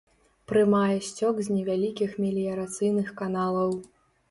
Прымае 0.51 0.95
сцёк 1.09 1.35
з 1.49 1.59
невялікіх 1.59 2.17
меліярацыйных 2.25 3.15
каналаў. 3.23 3.79